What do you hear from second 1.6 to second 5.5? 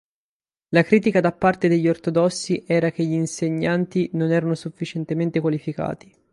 degli ortodossi era che gli insegnanti non erano sufficientemente